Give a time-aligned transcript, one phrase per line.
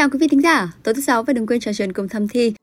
[0.00, 2.28] chào quý vị thính giả, tối thứ sáu và đừng quên trò chuyện cùng thầm
[2.28, 2.54] thi.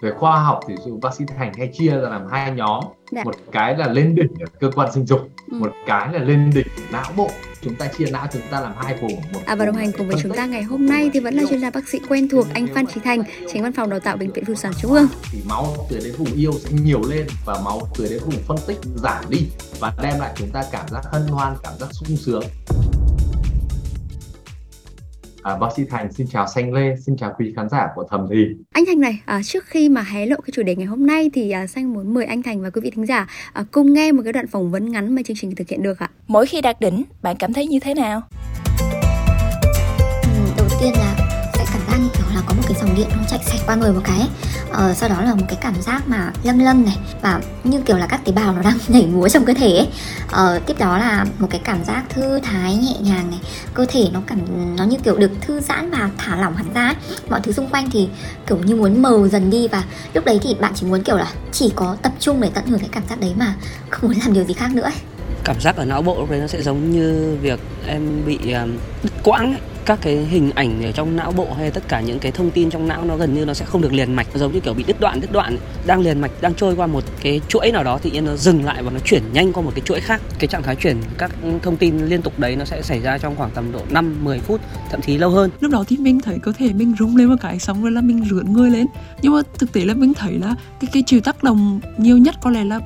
[0.00, 2.90] Về khoa học thì dù bác sĩ Thành hay chia ra làm hai nhóm, Đã.
[3.12, 3.24] Dạ.
[3.24, 5.56] một cái là lên đỉnh ở cơ quan sinh dục, ừ.
[5.56, 7.30] một cái là lên đỉnh não bộ.
[7.60, 9.12] Chúng ta chia não chúng ta làm hai vùng.
[9.32, 11.42] Một à và đồng hành cùng với chúng ta ngày hôm nay thì vẫn là
[11.48, 13.22] chuyên gia bác sĩ quen thuộc anh Phan Trí Thành,
[13.52, 15.06] tránh văn phòng đào tạo bệnh viện Phụ sản Trung ương.
[15.32, 18.56] Thì máu từ đến vùng yêu sẽ nhiều lên và máu từ đến vùng phân
[18.66, 19.46] tích giảm đi
[19.80, 22.42] và đem lại chúng ta cảm giác hân hoan, cảm giác sung sướng.
[25.44, 28.26] À, bác sĩ Thành xin chào Xanh Lê, xin chào quý khán giả của Thầm
[28.30, 28.36] Thì.
[28.72, 31.30] Anh Thành này, à, trước khi mà hé lộ cái chủ đề ngày hôm nay
[31.34, 34.12] thì à, Xanh muốn mời anh Thành và quý vị thính giả à, cùng nghe
[34.12, 36.10] một cái đoạn phỏng vấn ngắn mà chương trình thực hiện được ạ.
[36.26, 38.22] Mỗi khi đạt đỉnh, bạn cảm thấy như thế nào?
[40.22, 41.16] Ừ, đầu tiên là
[41.54, 43.92] sẽ cảm giác như kiểu là có một cái dòng điện nó chạy qua người
[43.92, 44.28] một cái
[44.70, 47.96] ờ, sau đó là một cái cảm giác mà lâng lâng này và như kiểu
[47.96, 49.88] là các tế bào nó đang nhảy múa trong cơ thể ấy
[50.30, 53.40] ờ, tiếp đó là một cái cảm giác thư thái nhẹ nhàng này
[53.74, 54.38] cơ thể nó cảm
[54.76, 56.94] nó như kiểu được thư giãn và thả lỏng hẳn ra ấy.
[57.28, 58.08] mọi thứ xung quanh thì
[58.46, 59.84] kiểu như muốn mờ dần đi và
[60.14, 62.78] lúc đấy thì bạn chỉ muốn kiểu là chỉ có tập trung để tận hưởng
[62.80, 63.54] cái cảm giác đấy mà
[63.90, 64.94] không muốn làm điều gì khác nữa ấy.
[65.44, 68.66] cảm giác ở não bộ lúc đấy nó sẽ giống như việc em bị ờ,
[69.02, 72.18] đứt quãng ấy các cái hình ảnh ở trong não bộ hay tất cả những
[72.18, 74.26] cái thông tin trong não nó gần như nó sẽ không được liền mạch.
[74.34, 77.04] Giống như kiểu bị đứt đoạn đứt đoạn, đang liền mạch, đang trôi qua một
[77.22, 79.82] cái chuỗi nào đó thì nó dừng lại và nó chuyển nhanh qua một cái
[79.84, 80.22] chuỗi khác.
[80.38, 81.30] Cái trạng thái chuyển các
[81.62, 84.38] thông tin liên tục đấy nó sẽ xảy ra trong khoảng tầm độ 5 10
[84.38, 85.50] phút, thậm chí lâu hơn.
[85.60, 88.00] Lúc đó thì mình thấy cơ thể mình rung lên một cái, xong rồi là
[88.00, 88.86] mình rửa người lên.
[89.22, 92.34] Nhưng mà thực tế là mình thấy là cái cái chịu tác động nhiều nhất
[92.42, 92.80] có lẽ là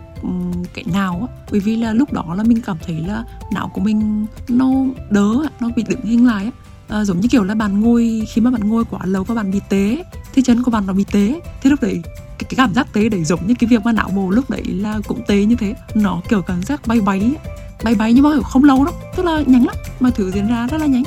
[0.75, 1.37] cái nào á.
[1.51, 4.71] Bởi vì là lúc đó là mình cảm thấy là não của mình nó
[5.11, 5.29] đớ
[5.61, 6.51] nó bị đứng hình lại á
[6.89, 9.51] à, giống như kiểu là bạn ngồi khi mà bạn ngồi quá lâu và bạn
[9.51, 12.03] bị tế thì chân của bạn nó bị tế thì lúc đấy
[12.39, 14.63] cái, cái cảm giác tế đấy giống như cái việc mà não bộ lúc đấy
[14.67, 15.75] là cũng tế như thế.
[15.95, 17.33] Nó kiểu cảm giác bay bay
[17.85, 20.67] bay bay nhưng mà không lâu đâu tức là nhanh lắm mà thử diễn ra
[20.71, 21.03] rất là nhanh.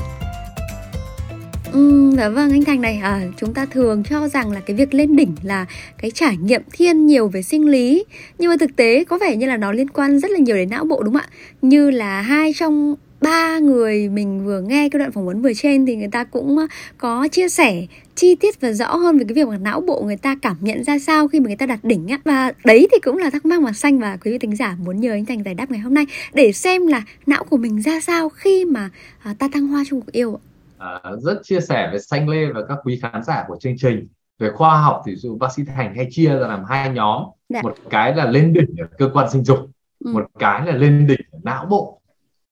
[1.72, 4.94] Ừ, dạ vâng anh Thành này à, chúng ta thường cho rằng là cái việc
[4.94, 5.66] lên đỉnh là
[5.98, 8.04] cái trải nghiệm thiên nhiều về sinh lý.
[8.40, 10.70] Nhưng mà thực tế có vẻ như là nó liên quan rất là nhiều đến
[10.70, 11.30] não bộ đúng không ạ?
[11.62, 15.86] Như là hai trong ba người mình vừa nghe cái đoạn phỏng vấn vừa trên
[15.86, 16.58] thì người ta cũng
[16.98, 20.18] có chia sẻ chi tiết và rõ hơn về cái việc mà não bộ người
[20.18, 23.00] ta cảm nhận ra sao khi mà người ta đạt đỉnh á và đấy thì
[23.00, 25.44] cũng là thắc mắc mà xanh và quý vị tính giả muốn nhờ anh thành
[25.44, 28.90] giải đáp ngày hôm nay để xem là não của mình ra sao khi mà
[29.20, 30.40] à, ta thăng hoa trong cuộc yêu
[30.78, 34.08] à, rất chia sẻ với xanh lê và các quý khán giả của chương trình
[34.40, 37.32] về khoa học thì dù bác sĩ thành hay chia ra làm hai nhóm Đã.
[37.50, 37.62] Dạ.
[37.62, 39.60] một cái là lên đỉnh ở cơ quan sinh dục
[40.06, 40.12] ừ.
[40.14, 42.01] một cái là lên đỉnh ở não bộ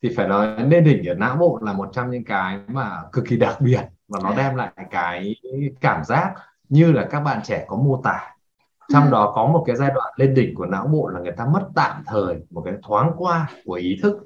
[0.03, 3.25] thì phải nói lên đỉnh ở não bộ là một trong những cái mà cực
[3.27, 5.35] kỳ đặc biệt và nó đem lại cái
[5.81, 6.33] cảm giác
[6.69, 8.35] như là các bạn trẻ có mô tả.
[8.93, 9.11] Trong ừ.
[9.11, 11.67] đó có một cái giai đoạn lên đỉnh của não bộ là người ta mất
[11.75, 14.17] tạm thời một cái thoáng qua của ý thức.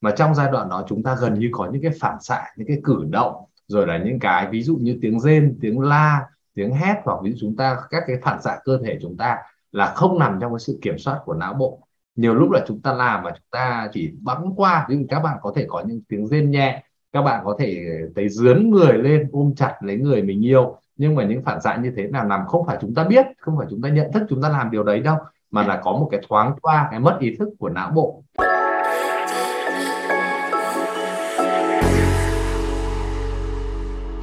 [0.00, 2.68] Mà trong giai đoạn đó chúng ta gần như có những cái phản xạ những
[2.68, 6.74] cái cử động rồi là những cái ví dụ như tiếng rên tiếng la tiếng
[6.74, 9.38] hét hoặc ví dụ chúng ta các cái phản xạ cơ thể chúng ta
[9.72, 11.80] là không nằm trong cái sự kiểm soát của não bộ
[12.16, 15.38] nhiều lúc là chúng ta làm mà chúng ta chỉ bắn qua nhưng các bạn
[15.42, 17.84] có thể có những tiếng rên nhẹ, các bạn có thể
[18.16, 20.76] thấy dướn người lên, ôm chặt lấy người mình yêu.
[20.96, 23.58] Nhưng mà những phản xạ như thế nào làm không phải chúng ta biết, không
[23.58, 25.16] phải chúng ta nhận thức chúng ta làm điều đấy đâu,
[25.50, 28.22] mà là có một cái thoáng qua, cái mất ý thức của não bộ.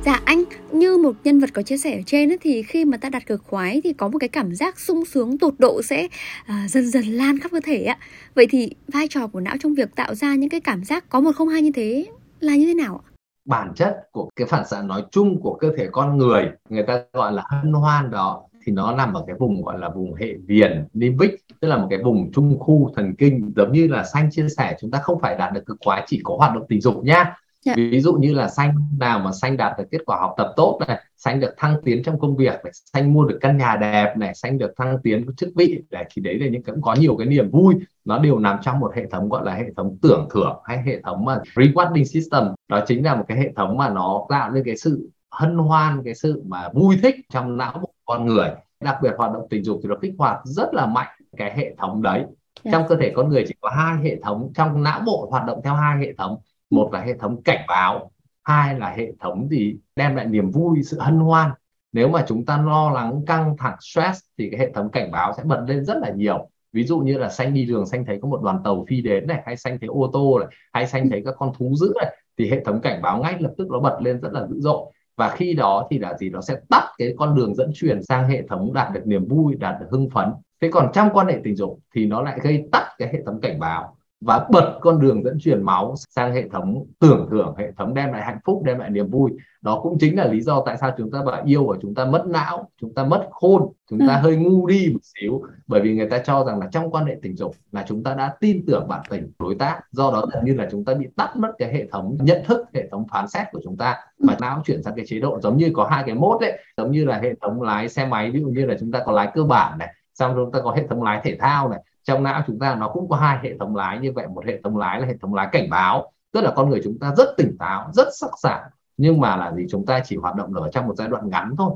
[0.07, 2.97] Dạ anh, như một nhân vật có chia sẻ ở trên ấy, thì khi mà
[2.97, 6.05] ta đặt cực khoái thì có một cái cảm giác sung sướng tột độ sẽ
[6.05, 7.97] uh, dần dần lan khắp cơ thể ạ.
[8.35, 11.19] Vậy thì vai trò của não trong việc tạo ra những cái cảm giác có
[11.19, 12.05] một không hai như thế
[12.39, 13.09] là như thế nào ạ?
[13.45, 17.01] Bản chất của cái phản xạ nói chung của cơ thể con người, người ta
[17.13, 20.33] gọi là hân hoan đó thì nó nằm ở cái vùng gọi là vùng hệ
[20.45, 24.29] viền limbic tức là một cái vùng trung khu thần kinh giống như là xanh
[24.31, 26.81] chia sẻ chúng ta không phải đạt được cực khoái chỉ có hoạt động tình
[26.81, 27.35] dục nhá
[27.67, 27.77] Yeah.
[27.77, 27.83] Dạ.
[27.91, 30.79] ví dụ như là xanh nào mà xanh đạt được kết quả học tập tốt
[30.87, 34.13] này xanh được thăng tiến trong công việc này xanh mua được căn nhà đẹp
[34.17, 37.17] này xanh được thăng tiến chức vị để thì đấy là những cũng có nhiều
[37.17, 37.75] cái niềm vui
[38.05, 41.01] nó đều nằm trong một hệ thống gọi là hệ thống tưởng thưởng hay hệ
[41.01, 44.63] thống mà rewarding system đó chính là một cái hệ thống mà nó tạo nên
[44.63, 48.49] cái sự hân hoan cái sự mà vui thích trong não bộ con người
[48.79, 51.07] đặc biệt hoạt động tình dục thì nó kích hoạt rất là mạnh
[51.37, 52.29] cái hệ thống đấy yeah.
[52.63, 52.71] Dạ.
[52.71, 55.61] trong cơ thể con người chỉ có hai hệ thống trong não bộ hoạt động
[55.63, 56.37] theo hai hệ thống
[56.69, 58.11] một là hệ thống cảnh báo,
[58.43, 61.51] hai là hệ thống gì đem lại niềm vui, sự hân hoan.
[61.93, 65.33] Nếu mà chúng ta lo lắng, căng thẳng, stress thì cái hệ thống cảnh báo
[65.37, 66.49] sẽ bật lên rất là nhiều.
[66.73, 69.27] Ví dụ như là xanh đi đường, xanh thấy có một đoàn tàu phi đến
[69.27, 72.15] này, hay xanh thấy ô tô này, hay xanh thấy các con thú dữ này,
[72.37, 74.91] thì hệ thống cảnh báo ngay lập tức nó bật lên rất là dữ dội.
[75.15, 76.29] Và khi đó thì là gì?
[76.29, 79.55] Nó sẽ tắt cái con đường dẫn truyền sang hệ thống đạt được niềm vui,
[79.55, 80.33] đạt được hưng phấn.
[80.61, 83.41] Thế còn trong quan hệ tình dục thì nó lại gây tắt cái hệ thống
[83.41, 87.71] cảnh báo và bật con đường dẫn truyền máu sang hệ thống tưởng thưởng hệ
[87.71, 89.31] thống đem lại hạnh phúc đem lại niềm vui.
[89.61, 92.05] Đó cũng chính là lý do tại sao chúng ta bảo yêu và chúng ta
[92.05, 94.21] mất não chúng ta mất khôn chúng ta ừ.
[94.21, 95.43] hơi ngu đi một xíu.
[95.67, 98.13] Bởi vì người ta cho rằng là trong quan hệ tình dục là chúng ta
[98.13, 99.81] đã tin tưởng bạn tình đối tác.
[99.91, 102.65] Do đó gần như là chúng ta bị tắt mất cái hệ thống nhận thức
[102.73, 103.97] hệ thống phán xét của chúng ta.
[104.19, 104.37] Mà ừ.
[104.41, 106.59] não chuyển sang cái chế độ giống như có hai cái mốt đấy.
[106.77, 109.11] Giống như là hệ thống lái xe máy ví dụ như là chúng ta có
[109.11, 112.23] lái cơ bản này xong chúng ta có hệ thống lái thể thao này trong
[112.23, 114.27] não chúng ta nó cũng có hai hệ thống lái như vậy.
[114.27, 116.99] Một hệ thống lái là hệ thống lái cảnh báo tức là con người chúng
[116.99, 118.61] ta rất tỉnh táo rất sắc sảo
[118.97, 119.65] nhưng mà là gì?
[119.69, 121.71] Chúng ta chỉ hoạt động ở trong một giai đoạn ngắn thôi.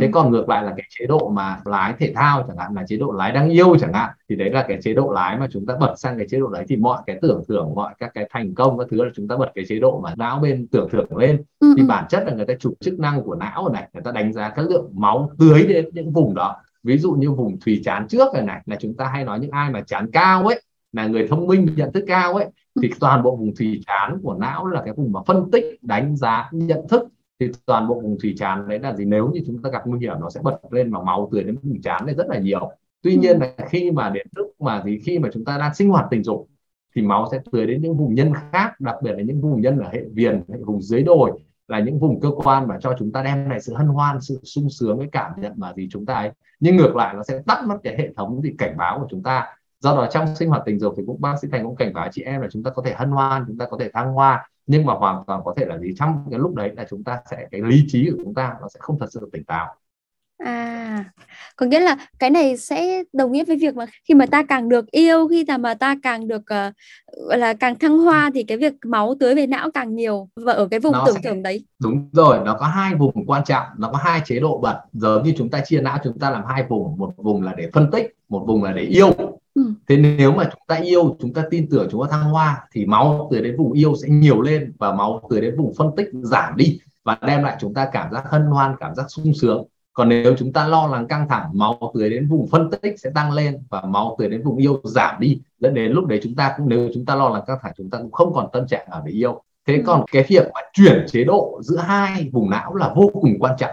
[0.00, 0.10] Thế ừ.
[0.12, 2.96] còn ngược lại là cái chế độ mà lái thể thao chẳng hạn là chế
[2.96, 5.66] độ lái đang yêu chẳng hạn thì đấy là cái chế độ lái mà chúng
[5.66, 8.28] ta bật sang cái chế độ đấy thì mọi cái tưởng thưởng mọi các cái
[8.30, 10.88] thành công các thứ là chúng ta bật cái chế độ mà não bên tưởng
[10.92, 11.42] thưởng lên.
[11.60, 11.86] Ừ, thì ừ.
[11.86, 14.48] bản chất là người ta chụp chức năng của não này người ta đánh giá
[14.48, 18.34] cái lượng máu tưới đến những vùng đó ví dụ như vùng thùy chán trước
[18.34, 21.28] này này là chúng ta hay nói những ai mà chán cao ấy là người
[21.28, 22.46] thông minh nhận thức cao ấy
[22.82, 26.16] thì toàn bộ vùng thùy chán của não là cái vùng mà phân tích đánh
[26.16, 27.08] giá nhận thức
[27.40, 29.04] thì toàn bộ vùng thùy chán đấy là gì?
[29.04, 31.56] Nếu như chúng ta gặp nguy hiểm nó sẽ bật lên và máu tưới đến
[31.62, 32.70] vùng chán này rất là nhiều.
[33.02, 35.90] Tuy nhiên là khi mà đến lúc mà thì khi mà chúng ta đang sinh
[35.90, 36.48] hoạt tình dục
[36.96, 39.78] thì máu sẽ tưới đến những vùng nhân khác đặc biệt là những vùng nhân
[39.78, 41.30] ở hệ viền hệ vùng dưới đồi
[41.68, 44.40] là những vùng cơ quan mà cho chúng ta đem lại sự hân hoan, sự
[44.42, 46.30] sung sướng cái cảm nhận mà gì chúng ta ấy.
[46.60, 49.22] Nhưng ngược lại, nó sẽ tắt mất cái hệ thống thì cảnh báo của chúng
[49.22, 49.46] ta.
[49.80, 52.08] Do đó trong sinh hoạt tình dục thì cũng, bác sĩ thành cũng cảnh báo
[52.12, 54.48] chị em là chúng ta có thể hân hoan, chúng ta có thể thăng hoa.
[54.66, 55.94] Nhưng mà hoàn toàn có thể là gì?
[55.98, 58.68] Trong cái lúc đấy là chúng ta sẽ, cái lý trí của chúng ta nó
[58.68, 59.74] sẽ không thật sự tỉnh táo.
[60.38, 61.04] À,
[61.56, 64.68] có nghĩa là cái này sẽ đồng nghĩa với việc mà khi mà ta càng
[64.68, 66.74] được yêu, khi mà ta càng được uh,
[67.28, 70.52] gọi là càng thăng hoa thì cái việc máu tưới về não càng nhiều và
[70.52, 71.64] ở cái vùng nó tưởng tượng đấy.
[71.78, 74.80] Đúng rồi, nó có hai vùng quan trọng, nó có hai chế độ bật.
[74.92, 77.70] Giờ như chúng ta chia não chúng ta làm hai vùng, một vùng là để
[77.72, 79.12] phân tích, một vùng là để yêu.
[79.54, 79.62] Ừ.
[79.88, 82.86] Thế nếu mà chúng ta yêu, chúng ta tin tưởng chúng ta thăng hoa thì
[82.86, 86.08] máu tưới đến vùng yêu sẽ nhiều lên và máu tưới đến vùng phân tích
[86.12, 89.64] giảm đi và đem lại chúng ta cảm giác hân hoan, cảm giác sung sướng
[89.94, 93.10] còn nếu chúng ta lo lắng căng thẳng máu tưới đến vùng phân tích sẽ
[93.14, 96.34] tăng lên và máu tưới đến vùng yêu giảm đi dẫn đến lúc đấy chúng
[96.34, 98.66] ta cũng nếu chúng ta lo lắng căng thẳng chúng ta cũng không còn tâm
[98.66, 99.42] trạng ở để yêu.
[99.66, 99.82] Thế ừ.
[99.86, 103.54] còn cái việc mà chuyển chế độ giữa hai vùng não là vô cùng quan
[103.58, 103.70] trọng.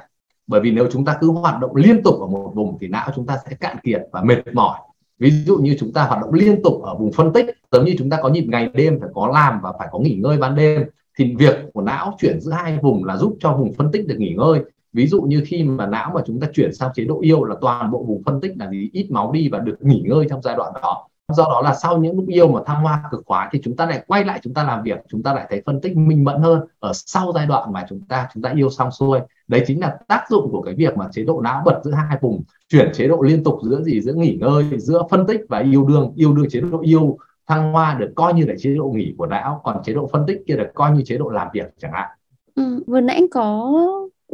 [0.48, 3.10] Bởi vì nếu chúng ta cứ hoạt động liên tục ở một vùng thì não
[3.16, 4.80] chúng ta sẽ cạn kiệt và mệt mỏi.
[5.20, 7.96] Ví dụ như chúng ta hoạt động liên tục ở vùng phân tích giống như
[7.98, 10.56] chúng ta có nhịp ngày đêm phải có làm và phải có nghỉ ngơi ban
[10.56, 10.86] đêm
[11.18, 14.16] thì việc của não chuyển giữa hai vùng là giúp cho vùng phân tích được
[14.18, 14.60] nghỉ ngơi
[14.94, 17.56] ví dụ như khi mà não mà chúng ta chuyển sang chế độ yêu là
[17.62, 18.90] toàn bộ vùng phân tích là gì?
[18.94, 21.08] Ít máu đi và được nghỉ ngơi trong giai đoạn đó.
[21.34, 23.86] Do đó là sau những lúc yêu mà thăng hoa cực khoái thì chúng ta
[23.86, 26.42] lại quay lại chúng ta làm việc chúng ta lại thấy phân tích minh mẫn
[26.42, 29.20] hơn ở sau giai đoạn mà chúng ta chúng ta yêu xong xuôi.
[29.48, 32.18] Đấy chính là tác dụng của cái việc mà chế độ não bật giữa hai
[32.22, 34.02] vùng chuyển chế độ liên tục giữa gì?
[34.02, 36.14] Giữa nghỉ ngơi giữa phân tích và yêu đương.
[36.16, 37.18] Yêu đương chế độ yêu
[37.48, 40.24] thăng hoa được coi như là chế độ nghỉ của não còn chế độ phân
[40.28, 42.10] tích kia được coi như chế độ làm việc chẳng hạn.
[42.56, 43.72] Ừ, vừa nãy anh có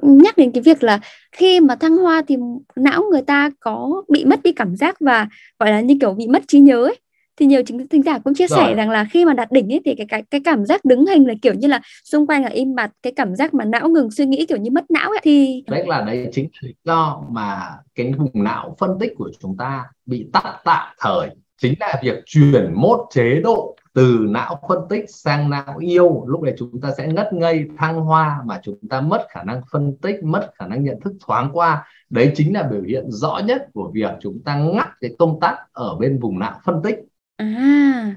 [0.01, 0.99] nhắc đến cái việc là
[1.31, 2.35] khi mà thăng hoa thì
[2.75, 5.27] não người ta có bị mất đi cảm giác và
[5.59, 6.99] gọi là như kiểu bị mất trí nhớ ấy.
[7.39, 9.81] Thì nhiều chính thính giả cũng chia sẻ rằng là khi mà đạt đỉnh ấy
[9.85, 12.49] thì cái cái cái cảm giác đứng hình là kiểu như là xung quanh là
[12.49, 15.19] im bặt cái cảm giác mà não ngừng suy nghĩ kiểu như mất não ấy.
[15.23, 19.57] Thì đấy là đấy chính lý do mà cái vùng não phân tích của chúng
[19.57, 21.29] ta bị tắt tạm thời.
[21.61, 26.41] Chính là việc chuyển mốt chế độ từ não phân tích sang não yêu lúc
[26.41, 29.97] này chúng ta sẽ ngất ngây thăng hoa mà chúng ta mất khả năng phân
[30.01, 31.87] tích mất khả năng nhận thức thoáng qua.
[32.09, 35.57] Đấy chính là biểu hiện rõ nhất của việc chúng ta ngắt cái công tắc
[35.73, 36.99] ở bên vùng não phân tích.
[37.37, 38.15] À.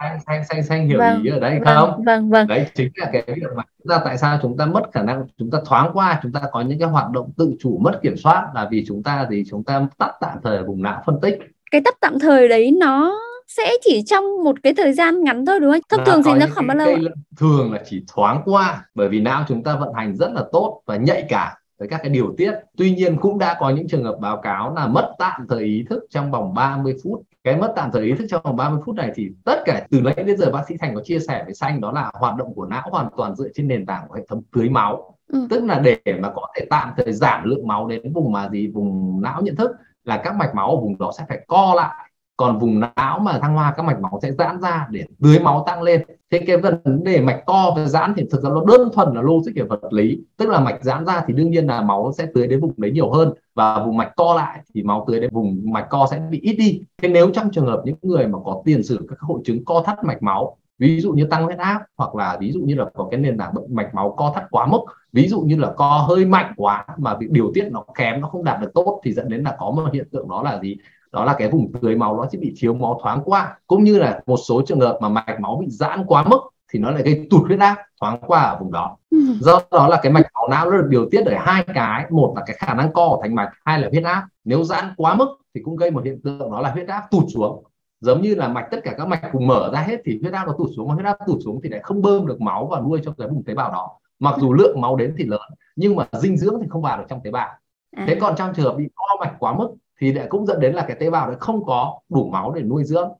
[0.00, 2.04] Xanh xanh xanh xanh hiểu vâng, ý ở đây vâng, không?
[2.04, 2.46] vâng vâng.
[2.46, 5.26] Đấy chính là cái việc mà chúng ta tại sao chúng ta mất khả năng
[5.38, 8.16] chúng ta thoáng qua chúng ta có những cái hoạt động tự chủ mất kiểm
[8.16, 11.38] soát là vì chúng ta thì chúng ta tắt tạm thời vùng não phân tích.
[11.70, 13.18] Cái tắt tạm thời đấy nó
[13.56, 15.80] sẽ chỉ trong một cái thời gian ngắn thôi đúng không?
[15.88, 16.96] Thông thường thì nó khoảng bao lâu?
[17.36, 20.82] Thường là chỉ thoáng qua bởi vì não chúng ta vận hành rất là tốt
[20.86, 22.52] và nhạy cảm với các cái điều tiết.
[22.76, 25.84] Tuy nhiên cũng đã có những trường hợp báo cáo là mất tạm thời ý
[25.90, 27.22] thức trong vòng 30 phút.
[27.44, 30.00] Cái mất tạm thời ý thức trong vòng 30 phút này thì tất cả từ
[30.00, 32.54] nãy đến giờ bác sĩ Thành có chia sẻ với Xanh đó là hoạt động
[32.54, 35.16] của não hoàn toàn dựa trên nền tảng của hệ thống tưới máu.
[35.32, 35.46] Ừ.
[35.50, 38.66] Tức là để mà có thể tạm thời giảm lượng máu đến vùng mà gì
[38.66, 39.70] vùng não nhận thức
[40.04, 43.38] là các mạch máu ở vùng đó sẽ phải co lại còn vùng não mà
[43.38, 46.02] thăng hoa, các mạch máu sẽ giãn ra để tưới máu tăng lên.
[46.30, 49.22] Thế cái vấn đề mạch co và giãn thì thực ra nó đơn thuần là
[49.22, 50.18] logic về vật lý.
[50.36, 52.90] Tức là mạch giãn ra thì đương nhiên là máu sẽ tưới đến vùng đấy
[52.90, 53.32] nhiều hơn.
[53.54, 56.54] Và vùng mạch co lại thì máu tưới đến vùng mạch co sẽ bị ít
[56.54, 56.82] đi.
[57.02, 59.82] Thế nếu trong trường hợp những người mà có tiền sử các hội chứng co
[59.86, 62.84] thắt mạch máu, ví dụ như tăng huyết áp, hoặc là ví dụ như là
[62.94, 64.80] có cái nền tảng bệnh mạch máu co thắt quá mức,
[65.12, 68.28] ví dụ như là co hơi mạnh quá mà việc điều tiết nó kém, nó
[68.28, 70.76] không đạt được tốt, thì dẫn đến là có một hiện tượng đó là gì?
[71.12, 73.98] Đó là cái vùng tưới máu nó sẽ bị thiếu máu thoáng qua cũng như
[73.98, 76.40] là một số trường hợp mà mạch máu bị giãn quá mức
[76.72, 78.96] thì nó lại gây tụt huyết áp thoáng qua ở vùng đó.
[79.10, 79.18] Ừ.
[79.40, 82.32] do đó là cái mạch máu não nó được điều tiết ở hai cái một
[82.36, 84.26] là cái khả năng co của thành mạch hai là huyết áp.
[84.44, 87.24] Nếu giãn quá mức thì cũng gây một hiện tượng đó là huyết áp tụt
[87.34, 87.64] xuống.
[88.00, 90.46] Giống như là mạch tất cả các mạch cùng mở ra hết thì huyết áp
[90.46, 92.82] nó tụt xuống mà huyết áp tụt xuống thì lại không bơm được máu vào
[92.82, 93.90] nuôi cho cái vùng tế bào đó.
[94.18, 97.04] Mặc dù lượng máu đến thì lớn nhưng mà dinh dưỡng thì không vào được
[97.08, 97.48] trong tế bào.
[97.96, 98.04] À.
[98.08, 100.74] thế còn trong trường hợp bị co mạch quá mức thì lại cũng dẫn đến
[100.74, 103.12] là cái tế bào đấy không có đủ máu để nuôi dưỡng.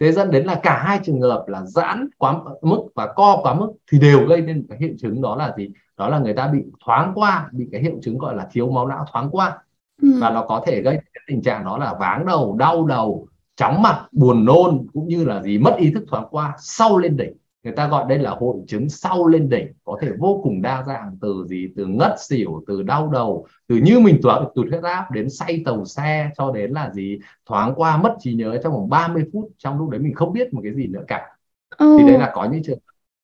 [0.00, 3.54] Thế dẫn đến là cả hai trường hợp là giãn quá mức và co quá
[3.54, 5.68] mức thì đều gây nên cái hiện chứng đó là gì?
[5.98, 8.86] Đó là người ta bị thoáng qua bị cái hiện chứng gọi là thiếu máu
[8.86, 9.58] não thoáng qua.
[10.02, 10.08] Ừ.
[10.20, 13.82] và nó có thể gây cái tình trạng đó là váng đầu đau đầu chóng
[13.82, 15.58] mặt buồn nôn cũng như là gì?
[15.58, 18.88] Mất ý thức thoáng qua sau lên đỉnh người ta gọi đây là hội chứng
[18.88, 22.82] sau lên đỉnh có thể vô cùng đa dạng từ gì từ ngất xỉu từ
[22.82, 26.70] đau đầu từ như mình tụt tụt huyết áp đến say tàu xe cho đến
[26.70, 30.14] là gì thoáng qua mất trí nhớ trong vòng 30 phút trong lúc đấy mình
[30.14, 31.36] không biết một cái gì nữa cả
[31.78, 31.96] ừ.
[31.98, 32.78] thì đấy là có những trường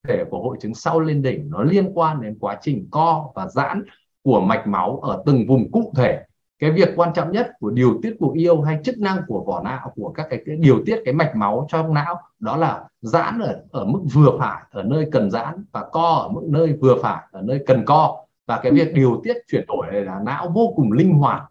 [0.08, 3.48] thể của hội chứng sau lên đỉnh nó liên quan đến quá trình co và
[3.48, 3.82] giãn
[4.22, 6.22] của mạch máu ở từng vùng cụ thể
[6.58, 9.62] cái việc quan trọng nhất của điều tiết cuộc yêu hay chức năng của vỏ
[9.62, 13.38] não của các cái, cái điều tiết cái mạch máu trong não đó là giãn
[13.38, 16.96] ở ở mức vừa phải ở nơi cần giãn và co ở mức nơi vừa
[17.02, 18.24] phải ở nơi cần co.
[18.46, 21.42] Và cái việc điều tiết chuyển đổi này là não vô cùng linh hoạt.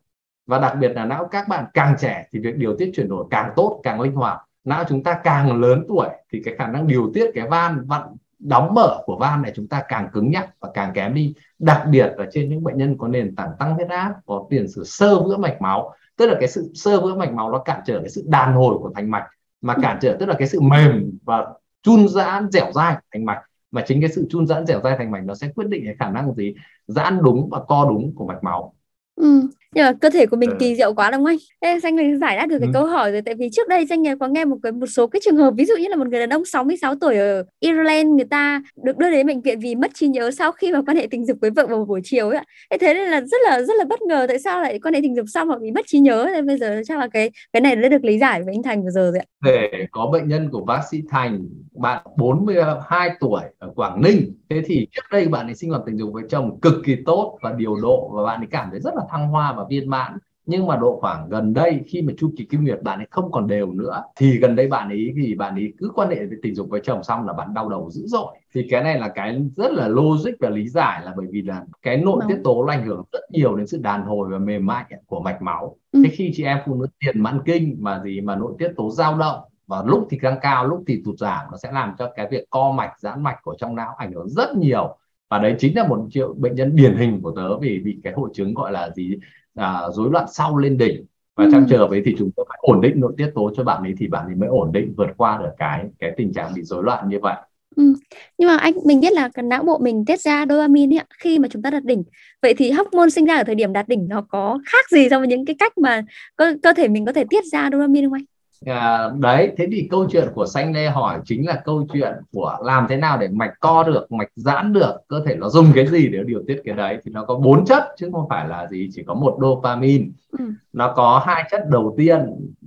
[0.48, 3.26] Và đặc biệt là não các bạn càng trẻ thì việc điều tiết chuyển đổi
[3.30, 4.40] càng tốt càng linh hoạt.
[4.64, 8.02] Não chúng ta càng lớn tuổi thì cái khả năng điều tiết cái van vặn
[8.40, 11.34] đóng mở của van này chúng ta càng cứng nhắc và càng kém đi.
[11.60, 14.68] Đặc biệt là trên những bệnh nhân có nền tảng tăng huyết áp, có tiền
[14.68, 15.94] sử sơ vữa mạch máu.
[16.16, 18.78] Tức là cái sự sơ vữa mạch máu nó cản trở cái sự đàn hồi
[18.80, 19.28] của thành mạch,
[19.62, 21.46] mà cản trở tức là cái sự mềm và
[21.84, 23.42] chun giãn dẻo dai thành mạch.
[23.72, 25.96] Mà chính cái sự chun giãn dẻo dai thành mạch nó sẽ quyết định cái
[26.00, 26.56] khả năng gì?
[26.88, 28.74] Giãn đúng và co đúng của mạch máu.
[29.16, 29.42] Ừ.
[29.74, 30.56] Nhưng mà cơ thể của mình ừ.
[30.60, 31.38] kỳ diệu quá đúng không anh?
[31.60, 32.72] Ê, Danh mình giải đáp được cái ừ.
[32.74, 35.20] câu hỏi rồi tại vì trước đây Danh có nghe một cái một số cái
[35.26, 38.26] trường hợp ví dụ như là một người đàn ông 66 tuổi ở Ireland người
[38.26, 41.08] ta được đưa đến bệnh viện vì mất trí nhớ sau khi mà quan hệ
[41.12, 42.44] tình dục với vợ vào buổi chiều ấy ạ.
[42.80, 45.16] Thế nên là rất là rất là bất ngờ tại sao lại quan hệ tình
[45.16, 47.76] dục xong mà bị mất trí nhớ nên bây giờ chắc là cái cái này
[47.76, 49.26] đã được lý giải với anh Thành vừa giờ rồi ạ.
[49.44, 54.62] Để có bệnh nhân của bác sĩ Thành bạn 42 tuổi ở Quảng Ninh thế
[54.66, 57.54] thì trước đây bạn ấy sinh hoạt tình dục với chồng cực kỳ tốt và
[57.58, 60.18] điều độ và bạn ấy cảm thấy rất là thăng hoa và viên mãn.
[60.48, 63.32] Nhưng mà độ khoảng gần đây khi mà chu kỳ kinh nguyệt bạn ấy không
[63.32, 66.38] còn đều nữa thì gần đây bạn ấy thì bạn ấy cứ quan hệ với
[66.42, 68.38] tình dục với chồng xong là bạn đau đầu dữ dội.
[68.54, 71.66] Thì cái này là cái rất là logic và lý giải là bởi vì là
[71.82, 74.66] cái nội tiết tố nó ảnh hưởng rất nhiều đến sự đàn hồi và mềm
[74.66, 75.76] mại của mạch máu.
[75.92, 76.02] Ừ.
[76.04, 78.92] thế khi chị em phụ nữ tiền mãn kinh mà gì mà nội tiết tố
[78.92, 82.12] dao động và lúc thì tăng cao lúc thì tụt giảm nó sẽ làm cho
[82.16, 84.98] cái việc co mạch giãn mạch của trong não ảnh hưởng rất nhiều.
[85.30, 88.14] Và đấy chính là một triệu bệnh nhân điển hình của tớ vì bị cái
[88.14, 89.18] hội chứng gọi là gì
[89.58, 91.50] à, rối loạn sau lên đỉnh và ừ.
[91.52, 93.84] trong trường hợp ấy thì chúng tôi phải ổn định nội tiết tố cho bạn
[93.84, 96.64] ấy thì bạn ấy mới ổn định vượt qua được cái cái tình trạng bị
[96.64, 97.36] rối loạn như vậy
[97.78, 97.94] Ừ.
[98.38, 101.40] Nhưng mà anh mình biết là cái não bộ mình tiết ra dopamine ấy, khi
[101.40, 102.04] mà chúng ta đạt đỉnh.
[102.42, 105.20] Vậy thì hormone sinh ra ở thời điểm đạt đỉnh nó có khác gì so
[105.20, 106.02] với những cái cách mà
[106.36, 108.24] cơ, cơ thể mình có thể tiết ra dopamine không anh?
[108.66, 112.58] À, đấy thế thì câu chuyện của xanh lê hỏi chính là câu chuyện của
[112.64, 115.88] làm thế nào để mạch co được mạch giãn được cơ thể nó dùng cái
[115.88, 118.68] gì để điều tiết cái đấy thì nó có bốn chất chứ không phải là
[118.68, 120.06] gì chỉ có một dopamine.
[120.40, 120.46] Ừ.
[120.74, 122.20] nó có hai chất đầu tiên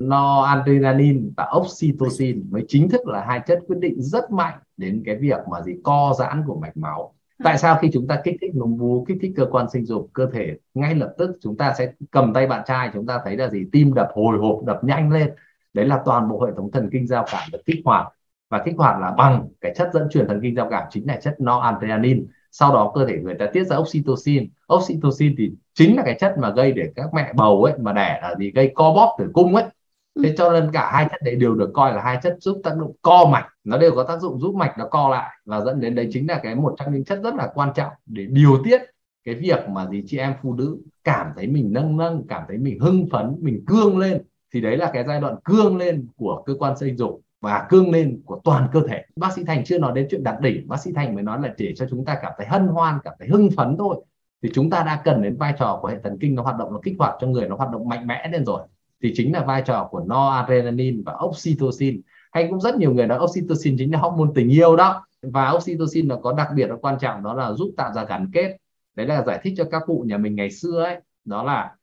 [0.04, 5.16] noradrenaline và oxytocin mới chính thức là hai chất quyết định rất mạnh đến cái
[5.16, 7.14] việc mà gì co giãn của mạch máu.
[7.44, 10.10] Tại sao khi chúng ta kích thích núm vú kích thích cơ quan sinh dục
[10.12, 13.36] cơ thể ngay lập tức chúng ta sẽ cầm tay bạn trai chúng ta thấy
[13.36, 15.30] là gì tim đập hồi hộp đập nhanh lên
[15.74, 18.06] đấy là toàn bộ hệ thống thần kinh giao cảm được kích hoạt.
[18.50, 21.16] Và kích hoạt là bằng cái chất dẫn truyền thần kinh giao cảm chính là
[21.16, 22.20] chất noradrenaline.
[22.50, 24.48] Sau đó cơ thể người ta tiết ra oxytocin.
[24.74, 28.18] Oxytocin thì chính là cái chất mà gây để các mẹ bầu ấy, mà đẻ
[28.22, 28.50] là gì?
[28.50, 29.64] Gây co bóp tử cung ấy.
[30.22, 32.74] Thế cho nên cả hai chất đấy đều được coi là hai chất giúp tác
[32.78, 33.46] dụng co mạch.
[33.64, 35.30] Nó đều có tác dụng giúp mạch nó co lại.
[35.44, 37.92] Và dẫn đến đấy chính là cái một trong những chất rất là quan trọng
[38.06, 38.82] để điều tiết
[39.24, 42.58] cái việc mà gì chị em phụ nữ cảm thấy mình nâng nâng, cảm thấy
[42.58, 44.22] mình hưng phấn, mình cương lên
[44.54, 47.90] thì đấy là cái giai đoạn cương lên của cơ quan sinh dục và cương
[47.90, 49.04] lên của toàn cơ thể.
[49.16, 51.54] Bác sĩ thành chưa nói đến chuyện đạt đỉnh bác sĩ thành mới nói là
[51.58, 54.04] để cho chúng ta cảm thấy hân hoan, cảm thấy hưng phấn thôi.
[54.42, 56.72] Thì chúng ta đã cần đến vai trò của hệ thần kinh, nó hoạt động,
[56.72, 58.60] nó kích hoạt cho người, nó hoạt động mạnh mẽ lên rồi.
[59.02, 62.00] Thì chính là vai trò của noradrenaline và oxytocin.
[62.32, 65.06] Hay cũng rất nhiều người nói oxytocin chính là hormone tình yêu đó.
[65.22, 68.30] Và oxytocin nó có đặc biệt, nó quan trọng, đó là giúp tạo ra gắn
[68.32, 68.56] kết.
[68.96, 70.96] Đấy là giải thích cho các cụ nhà mình ngày xưa ấy.
[71.24, 71.74] Đó là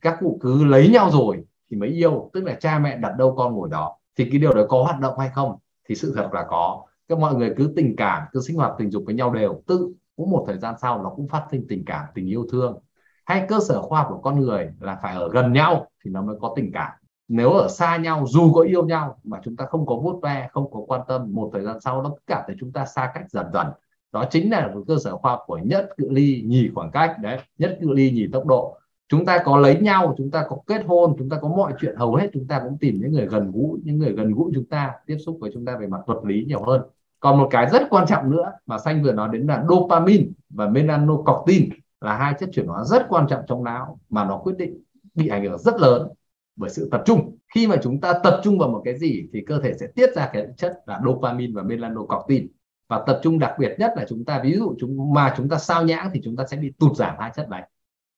[0.00, 3.34] các cụ cứ lấy nhau rồi thì mới yêu, tức là cha mẹ đặt đâu
[3.36, 3.96] con ngồi đó.
[4.16, 5.56] Thì cái điều đó có hoạt động hay không?
[5.88, 6.82] Thì sự thật là có.
[7.08, 9.62] Các mọi người cứ tình cảm, cứ sinh hoạt tình dục với nhau đều.
[9.66, 12.78] Tự cũng một thời gian sau nó cũng phát sinh tình cảm, tình yêu thương.
[13.24, 16.22] Hay cơ sở khoa học của con người là phải ở gần nhau thì nó
[16.22, 16.92] mới có tình cảm.
[17.28, 20.48] Nếu ở xa nhau, dù có yêu nhau mà chúng ta không có vuốt ve,
[20.52, 23.24] không có quan tâm, một thời gian sau nó cảm thấy chúng ta xa cách
[23.30, 23.66] dần dần.
[24.12, 27.16] Đó chính là một cơ sở khoa học của nhất cự ly nhì khoảng cách,
[27.22, 30.56] đấy, nhất cự ly nhì tốc độ chúng ta có lấy nhau, chúng ta có
[30.66, 33.26] kết hôn, chúng ta có mọi chuyện, hầu hết chúng ta cũng tìm những người
[33.26, 36.00] gần gũi, những người gần gũi chúng ta, tiếp xúc với chúng ta về mặt
[36.06, 36.82] vật lý nhiều hơn.
[37.20, 40.68] Còn một cái rất quan trọng nữa mà xanh vừa nói đến là dopamine và
[40.68, 41.70] melanocortin
[42.00, 44.82] là hai chất chuyển hóa rất quan trọng trong não mà nó quyết định
[45.14, 46.08] bị ảnh hưởng rất lớn
[46.56, 47.36] bởi sự tập trung.
[47.54, 50.14] Khi mà chúng ta tập trung vào một cái gì thì cơ thể sẽ tiết
[50.14, 52.46] ra cái chất là dopamine và melanocortin.
[52.88, 55.58] Và tập trung đặc biệt nhất là chúng ta, ví dụ chúng, mà chúng ta
[55.58, 57.68] sao nhãng thì chúng ta sẽ bị tụt giảm hai chất này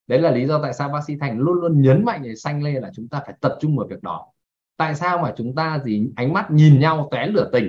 [0.09, 2.63] đấy là lý do tại sao bác sĩ thành luôn luôn nhấn mạnh để xanh
[2.63, 4.33] lên là chúng ta phải tập trung vào việc đó
[4.79, 7.69] tại sao mà chúng ta gì ánh mắt nhìn nhau tóe lửa tình?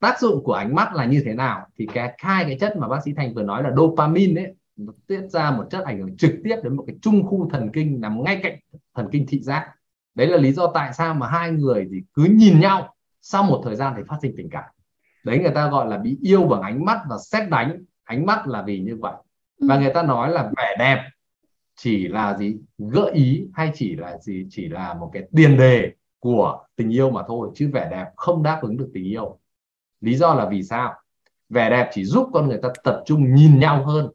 [0.00, 1.66] Tác dụng của ánh mắt là như thế nào?
[1.78, 4.92] Thì cái hai cái chất mà bác sĩ thành vừa nói là dopamine ấy nó
[5.06, 8.00] tiết ra một chất ảnh hưởng trực tiếp đến một cái trung khu thần kinh
[8.00, 8.58] nằm ngay cạnh
[8.94, 9.70] thần kinh thị giác.
[10.14, 13.62] Đấy là lý do tại sao mà hai người thì cứ nhìn nhau sau một
[13.64, 14.64] thời gian thì phát sinh tình cảm.
[15.24, 17.84] Đấy người ta gọi là bị yêu bằng ánh mắt và xét đánh.
[18.04, 19.14] Ánh mắt là vì như vậy.
[19.68, 19.80] Và ừ.
[19.80, 21.08] người ta nói là vẻ đẹp
[21.76, 22.56] chỉ là gì?
[22.78, 24.46] Gợi ý hay chỉ là gì?
[24.50, 28.42] Chỉ là một cái tiền đề của tình yêu mà thôi, chứ vẻ đẹp không
[28.42, 29.38] đáp ứng được tình yêu.
[30.00, 30.94] Lý do là vì sao?
[31.48, 34.08] Vẻ đẹp chỉ giúp con người ta tập trung nhìn nhau hơn,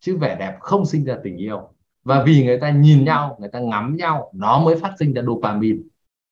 [0.00, 1.68] chứ vẻ đẹp không sinh ra tình yêu.
[2.04, 5.22] Và vì người ta nhìn nhau, người ta ngắm nhau, nó mới phát sinh ra
[5.22, 5.78] dopamine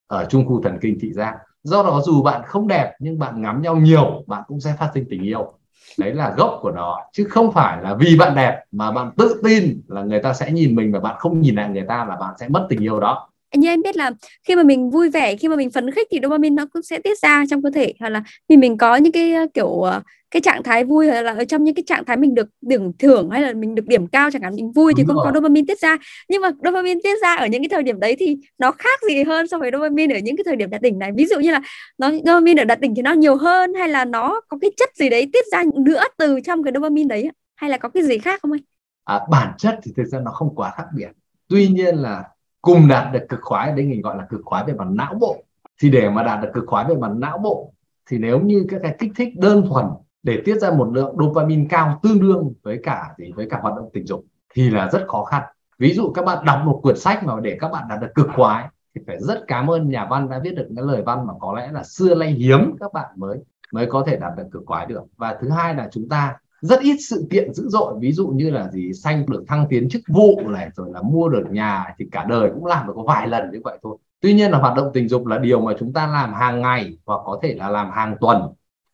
[0.07, 1.39] ở trung khu thần kinh thị giác.
[1.63, 4.91] Do đó dù bạn không đẹp, nhưng bạn ngắm nhau nhiều, bạn cũng sẽ phát
[4.95, 5.53] sinh tình yêu
[5.99, 9.41] đấy là gốc của nó, chứ không phải là vì bạn đẹp mà bạn tự
[9.45, 12.17] tin là người ta sẽ nhìn mình và bạn không nhìn lại người ta là
[12.17, 13.29] bạn sẽ mất tình yêu đó
[13.61, 14.11] như em biết là
[14.45, 16.99] khi mà mình vui vẻ khi mà mình phấn khích thì dopamine nó cũng sẽ
[16.99, 17.95] tiết ra trong cơ thể.
[18.01, 19.85] Hoặc là vì mình có những cái kiểu
[20.31, 22.93] cái trạng thái vui hay là ở trong những cái trạng thái mình được điểm
[22.99, 25.65] thưởng hay là mình được điểm cao chẳng hạn mình vui thì không có dopamine
[25.69, 25.97] tiết ra.
[26.29, 29.25] Nhưng mà dopamine tiết ra ở những cái thời điểm đấy thì nó khác gì
[29.25, 31.13] hơn so với dopamine ở những cái thời điểm đạt đỉnh này?
[31.17, 31.61] Ví dụ như là
[31.99, 34.97] nó dopamine ở đạt đỉnh thì nó nhiều hơn hay là nó có cái chất
[34.97, 38.19] gì đấy tiết ra nữa từ trong cái dopamine đấy hay là có cái gì
[38.19, 38.61] khác không anh?
[39.05, 41.09] À, bản chất thì thực ra nó không quá khác biệt.
[41.49, 42.25] Tuy nhiên là
[42.63, 45.45] cùng đạt được cực khoái, đấy mình gọi là cực khoái về mặt não bộ.
[45.81, 47.73] Thì để mà đạt được cực khoái về mặt não bộ,
[48.11, 49.87] thì nếu như các cái kích thích đơn thuần
[50.23, 53.33] để tiết ra một lượng dopamine cao tương đương với cả gì?
[53.37, 55.43] Với cả hoạt động tình dục, thì là rất khó khăn.
[55.79, 58.29] Ví dụ các bạn đọc một quyển sách mà để các bạn đạt được cực
[58.37, 61.33] khoái, thì phải rất cảm ơn nhà văn đã viết được những lời văn mà
[61.41, 63.39] có lẽ là xưa nay hiếm các bạn mới
[63.73, 65.03] mới có thể đạt được cực khoái được.
[65.17, 68.51] Và thứ hai là chúng ta rất ít sự kiện dữ dội, ví dụ như
[68.51, 72.07] là gì, xanh được thăng tiến chức vụ này, rồi là mua được nhà thì
[72.13, 73.97] cả đời cũng làm được có vài lần như vậy thôi.
[74.21, 76.99] Tuy nhiên là hoạt động tình dục là điều mà chúng ta làm hàng ngày
[77.07, 78.43] hoặc có thể là làm hàng tuần,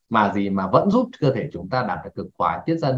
[0.09, 2.92] mà gì mà vẫn giúp cơ thể chúng ta đạt được cực khoái, tiết ra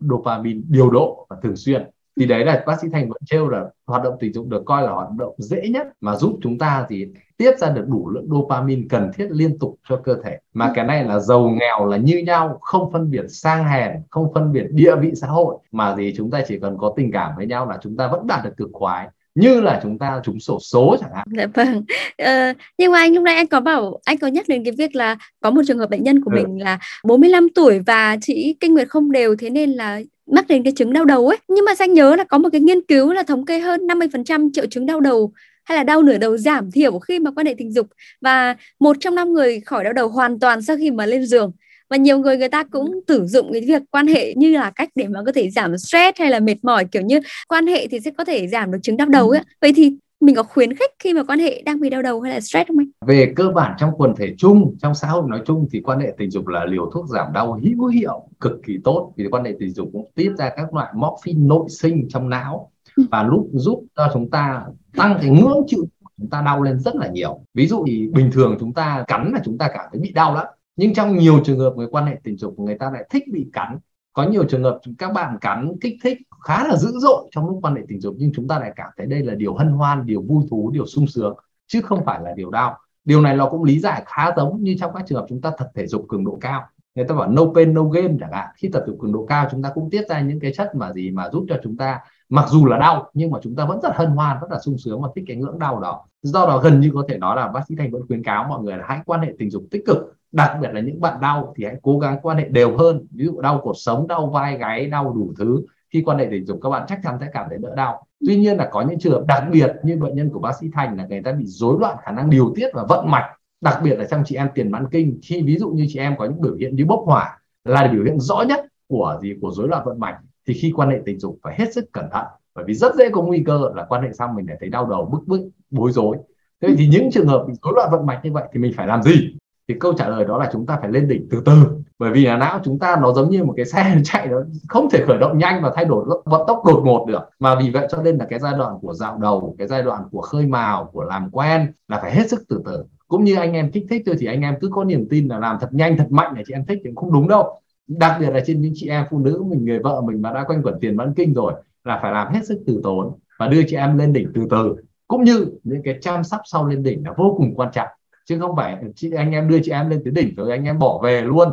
[0.00, 1.90] dopamine điều độ và thường xuyên.
[2.16, 4.82] Thì đấy là bác sĩ thành vẫn trêu là hoạt động tình dục được coi
[4.82, 7.06] là hoạt động dễ nhất mà giúp chúng ta thì
[7.36, 10.84] tiết ra được đủ lượng dopamine cần thiết liên tục cho cơ thể mà cái
[10.84, 14.66] này là giàu nghèo là như nhau không phân biệt sang hèn không phân biệt
[14.70, 17.66] địa vị xã hội mà gì chúng ta chỉ cần có tình cảm với nhau
[17.68, 20.96] là chúng ta vẫn đạt được cực khoái như là chúng ta trúng sổ số
[21.00, 21.26] chẳng hạn.
[21.36, 21.84] Dạ vâng.
[22.18, 24.94] Ờ, nhưng mà anh lúc nãy anh có bảo anh có nhắc đến cái việc
[24.94, 26.42] là có một trường hợp bệnh nhân của ừ.
[26.42, 30.62] mình là 45 tuổi và chỉ kinh nguyệt không đều thế nên là mắc đến
[30.62, 31.38] cái chứng đau đầu ấy.
[31.48, 34.50] Nhưng mà anh nhớ là có một cái nghiên cứu là thống kê hơn 50%
[34.52, 35.32] triệu chứng đau đầu
[35.64, 37.86] hay là đau nửa đầu giảm thiểu khi mà quan hệ tình dục.
[38.20, 41.52] Và một trong năm người khỏi đau đầu hoàn toàn sau khi mà lên giường.
[41.90, 44.88] Và nhiều người người ta cũng sử dụng cái việc quan hệ như là cách
[44.94, 48.00] để mà có thể giảm stress hay là mệt mỏi kiểu như quan hệ thì
[48.00, 49.40] sẽ có thể giảm được chứng đau đầu ấy.
[49.60, 52.32] Vậy thì mình có khuyến khích khi mà quan hệ đang bị đau đầu hay
[52.32, 52.86] là stress không anh?
[53.06, 56.14] Về cơ bản trong quần thể chung, trong xã hội nói chung thì quan hệ
[56.18, 59.12] tình dục là liều thuốc giảm đau hữu hiệu, cực kỳ tốt.
[59.16, 62.70] Vì quan hệ tình dục cũng tiết ra các loại morphine nội sinh trong não.
[62.70, 62.73] ừ
[63.10, 65.84] và lúc giúp cho chúng ta tăng cái ngưỡng chịu
[66.18, 67.40] chúng ta đau lên rất là nhiều.
[67.54, 70.34] Ví dụ thì bình thường chúng ta cắn là chúng ta cảm thấy bị đau
[70.34, 70.46] lắm.
[70.76, 73.46] Nhưng trong nhiều trường hợp người quan hệ tình dục người ta lại thích bị
[73.52, 73.78] cắn.
[74.12, 77.58] Có nhiều trường hợp các bạn cắn, kích thích khá là dữ dội trong lúc
[77.62, 80.06] quan hệ tình dục, nhưng chúng ta lại cảm thấy đây là điều hân hoan,
[80.06, 81.34] điều vui thú, điều sung sướng,
[81.66, 82.78] chứ không phải là điều đau.
[83.04, 85.50] Điều này nó cũng lý giải khá giống như trong các trường hợp chúng ta
[85.58, 86.62] tập thể dục cường độ cao.
[86.94, 88.48] Người ta bảo no pain, no gain chẳng hạn.
[88.56, 90.74] Khi tập thể dục cường độ cao, chúng ta cũng tiết ra những cái chất
[90.74, 93.64] mà gì mà giúp cho chúng ta mặc dù là đau, nhưng mà chúng ta
[93.64, 96.04] vẫn rất hân hoan, rất là sung sướng và thích cái ngưỡng đau đó.
[96.22, 98.62] Do đó gần như có thể nói là bác sĩ thành vẫn khuyến cáo mọi
[98.62, 101.54] người là hãy quan hệ tình dục tích cực, đặc biệt là những bạn đau
[101.56, 103.06] thì hãy cố gắng quan hệ đều hơn.
[103.10, 106.46] Ví dụ đau cột sống, đau vai gáy, đau đủ thứ, khi quan hệ tình
[106.46, 108.06] dục các bạn chắc chắn sẽ cảm thấy đỡ đau.
[108.26, 110.66] Tuy nhiên là có những trường hợp đặc biệt như bệnh nhân của bác sĩ
[110.72, 113.80] thành là người ta bị rối loạn khả năng điều tiết và vận mạch, đặc
[113.82, 115.18] biệt là trong chị em tiền mãn kinh.
[115.22, 118.04] Khi ví dụ như chị em có những biểu hiện như bốc hỏa là biểu
[118.04, 119.34] hiện rõ nhất của gì?
[119.40, 122.04] Của rối loạn vận mạch thì khi quan hệ tình dục phải hết sức cẩn
[122.12, 124.68] thận, bởi vì rất dễ có nguy cơ là quan hệ xong mình lại thấy
[124.68, 126.16] đau đầu, bức bức, bối rối.
[126.62, 128.86] Thế thì những trường hợp bị rối loạn vận mạch như vậy thì mình phải
[128.86, 129.36] làm gì?
[129.68, 131.52] Thì câu trả lời đó là chúng ta phải lên đỉnh từ từ.
[131.98, 134.36] Bởi vì là não chúng ta nó giống như một cái xe chạy nó
[134.68, 137.22] không thể khởi động nhanh và thay đổi vận tốc đột ngột được.
[137.38, 140.02] Mà vì vậy cho nên là cái giai đoạn của dạo đầu, cái giai đoạn
[140.10, 142.84] của khơi mào, của làm quen là phải hết sức từ từ.
[143.08, 145.38] Cũng như anh em kích thích thôi thì anh em cứ có niềm tin là
[145.38, 148.16] làm thật nhanh, thật mạnh để chị em thích thì cũng không đúng đâu đặc
[148.20, 150.62] biệt là trên những chị em phụ nữ mình người vợ mình mà đã quanh
[150.62, 151.52] quẩn tiền mãn kinh rồi
[151.84, 154.76] là phải làm hết sức từ tốn và đưa chị em lên đỉnh từ từ.
[155.08, 157.88] Cũng như những cái chăm sóc sau lên đỉnh là vô cùng quan trọng.
[158.24, 160.78] Chứ không phải chị anh em đưa chị em lên tới đỉnh rồi anh em
[160.78, 161.48] bỏ về luôn.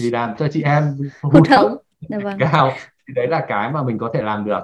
[0.00, 1.76] Thì làm cho chị em hụt hẫng.
[2.08, 2.38] dạ vâng.
[2.38, 2.72] cao.
[3.08, 4.60] Thì đấy là cái mà mình có thể làm được.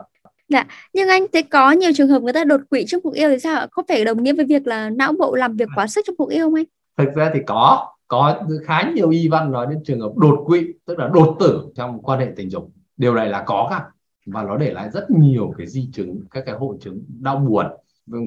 [0.48, 3.30] Dạ, nhưng anh thấy có nhiều trường hợp người ta đột quỵ trong cuộc yêu
[3.30, 6.04] thì sao Có phải đồng nghĩa với việc là não bộ làm việc quá sức
[6.06, 6.64] trong cuộc yêu không anh?
[6.96, 10.66] Thực ra thì có, có khá nhiều y văn nói đến trường hợp đột quỵ,
[10.86, 12.70] tức là đột tử trong quan hệ tình dục.
[12.96, 13.84] Điều này là có cả
[14.26, 17.66] và nó để lại rất nhiều cái di chứng, các cái hội chứng đau buồn.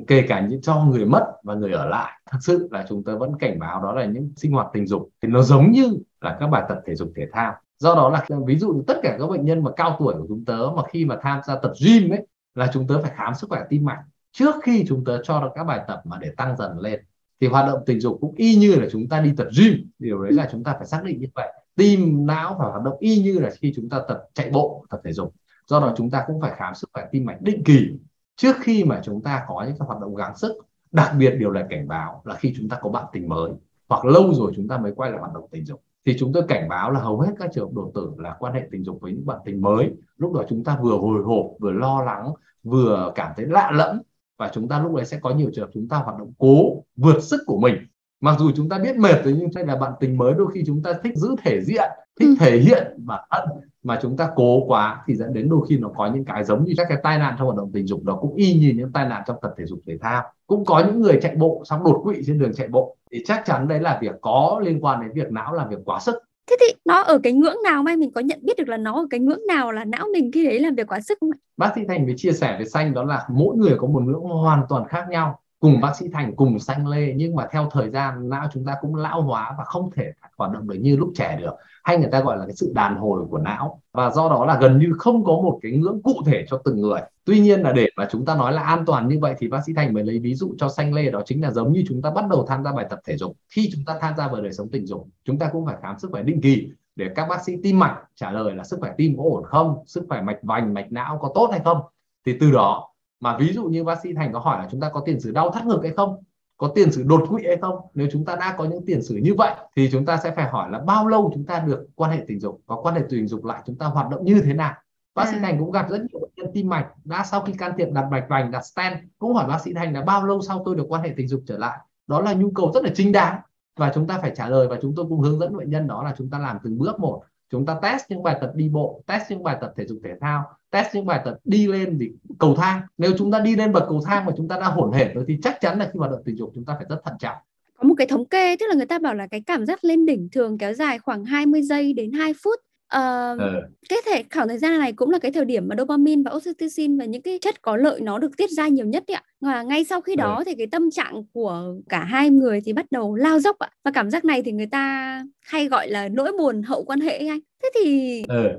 [0.07, 2.11] Kể cả những cho người mất và người ở lại.
[2.31, 5.09] Thật sự là chúng ta vẫn cảnh báo đó là những sinh hoạt tình dục.
[5.21, 7.53] Thì nó giống như là các bài tập thể dục thể thao.
[7.77, 10.45] Do đó là ví dụ tất cả các bệnh nhân mà cao tuổi của chúng
[10.45, 13.49] tớ mà khi mà tham gia tập gym ấy là chúng tớ phải khám sức
[13.49, 13.99] khỏe tim mạch.
[14.31, 16.99] Trước khi chúng tớ cho được các bài tập mà để tăng dần lên
[17.41, 20.23] thì hoạt động tình dục cũng y như là chúng ta đi tập gym điều
[20.23, 21.53] đấy là chúng ta phải xác định như vậy.
[21.75, 25.01] Tim não phải hoạt động y như là khi chúng ta tập chạy bộ tập
[25.03, 25.33] thể dục.
[25.67, 27.87] Do đó chúng ta cũng phải khám sức khỏe tim mạch định kỳ
[28.35, 30.53] trước khi mà chúng ta có những cái hoạt động gắng sức.
[30.91, 33.51] Đặc biệt điều này cảnh báo là khi chúng ta có bạn tình mới
[33.89, 35.81] hoặc lâu rồi chúng ta mới quay lại hoạt động tình dục.
[36.05, 38.53] Thì chúng tôi cảnh báo là hầu hết các trường hợp đột tử là quan
[38.53, 39.91] hệ tình dục với những bạn tình mới.
[40.17, 44.01] Lúc đó chúng ta vừa hồi hộp vừa lo lắng vừa cảm thấy lạ lẫm
[44.39, 46.83] và chúng ta lúc đấy sẽ có nhiều trường hợp chúng ta hoạt động cố
[46.95, 47.75] vượt sức của mình.
[48.21, 50.63] Mặc dù chúng ta biết mệt rồi nhưng đây là bạn tình mới đôi khi
[50.65, 52.35] chúng ta thích giữ thể diện thích ừ.
[52.39, 53.49] thể hiện bản thân
[53.83, 56.63] mà chúng ta cố quá thì dẫn đến đôi khi nó có những cái giống
[56.63, 58.91] như các cái tai nạn trong hoạt động tình dục nó cũng y như những
[58.91, 60.23] tai nạn trong tập thể dục thể thao.
[60.47, 62.97] Cũng có những người chạy bộ xong đột quỵ trên đường chạy bộ.
[63.11, 65.99] Thì chắc chắn đấy là việc có liên quan đến việc não làm việc quá
[65.99, 66.15] sức
[66.49, 67.97] thế thì nó ở cái ngưỡng nào mai?
[67.97, 70.45] Mình có nhận biết được là nó ở cái ngưỡng nào là não mình khi
[70.45, 71.37] đấy làm việc quá sức không ạ?
[71.57, 74.21] Bác sĩ thành mới chia sẻ với xanh đó là mỗi người có một ngưỡng
[74.21, 77.89] hoàn toàn khác nhau cùng bác sĩ thành, cùng xanh lê, nhưng mà theo thời
[77.89, 81.11] gian, não chúng ta cũng lão hóa và không thể hoạt động được như lúc
[81.15, 81.51] trẻ được.
[81.83, 83.81] Hay người ta gọi là cái sự đàn hồi của não.
[83.93, 86.81] Và do đó là gần như không có một cái ngưỡng cụ thể cho từng
[86.81, 87.01] người.
[87.25, 89.59] Tuy nhiên là để mà chúng ta nói là an toàn như vậy thì bác
[89.65, 92.01] sĩ thành mới lấy ví dụ cho xanh lê, đó chính là giống như chúng
[92.01, 93.37] ta bắt đầu tham gia bài tập thể dục.
[93.49, 95.99] Khi chúng ta tham gia vào đời sống tình dục, chúng ta cũng phải khám
[95.99, 98.93] sức khỏe định kỳ để các bác sĩ tim mạch trả lời là sức khỏe
[98.97, 101.81] tim có ổn không, sức khỏe mạch vành, mạch não có tốt hay không.
[102.25, 102.89] Thì từ đó
[103.19, 105.31] mà ví dụ như bác sĩ thành có hỏi là chúng ta có tiền sử
[105.31, 106.23] đau thắt ngực hay không?
[106.57, 107.75] Có tiền sử đột quỵ hay không?
[107.93, 110.49] Nếu chúng ta đã có những tiền sử như vậy thì chúng ta sẽ phải
[110.49, 112.61] hỏi là bao lâu chúng ta được quan hệ tình dục?
[112.65, 114.73] Và quan hệ tình dục lại chúng ta hoạt động như thế nào?
[115.15, 115.39] Bác sĩ à.
[115.41, 118.07] thành cũng gặp rất nhiều bệnh nhân tim mạch đã sau khi can thiệp đặt
[118.11, 120.85] mạch vành đặt stent cũng hỏi bác sĩ thành là bao lâu sau tôi được
[120.89, 121.77] quan hệ tình dục trở lại?
[122.07, 123.39] Đó là nhu cầu rất là chính đáng.
[123.77, 126.03] Và chúng ta phải trả lời và chúng tôi cũng hướng dẫn bệnh nhân đó
[126.03, 129.03] là chúng ta làm từng bước một chúng ta test những bài tập đi bộ,
[129.07, 132.11] test những bài tập thể dục thể thao, test những bài tập đi lên thì
[132.39, 132.81] cầu thang.
[132.97, 135.25] Nếu chúng ta đi lên bậc cầu thang mà chúng ta đã hổn hển rồi
[135.27, 137.37] thì chắc chắn là khi hoạt động tình dục chúng ta phải rất thận trọng.
[137.77, 140.05] Có một cái thống kê, tức là người ta bảo là cái cảm giác lên
[140.05, 142.59] đỉnh thường kéo dài khoảng 20 giây đến 2 phút.
[142.95, 143.61] Uh, ừ.
[143.89, 146.97] cái thể khoảng thời gian này cũng là cái thời điểm mà dopamine và oxytocin
[146.97, 149.83] và những cái chất có lợi nó được tiết ra nhiều nhất ạ và ngay
[149.83, 150.43] sau khi đó ừ.
[150.45, 153.91] thì cái tâm trạng của cả hai người thì bắt đầu lao dốc ạ và
[153.91, 157.39] cảm giác này thì người ta hay gọi là nỗi buồn hậu quan hệ anh
[157.63, 158.49] thế thì ừ